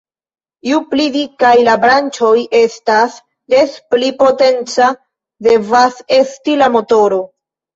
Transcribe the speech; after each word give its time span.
Ju 0.67 0.77
pli 0.93 1.03
dikaj 1.17 1.51
la 1.67 1.75
branĉoj 1.83 2.31
estas, 2.61 3.19
des 3.55 3.77
pli 3.93 4.09
potenca 4.25 4.89
devas 5.51 6.03
esti 6.21 6.61
la 6.65 6.73
motoro. 6.79 7.23